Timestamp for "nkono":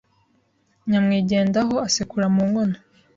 2.49-2.77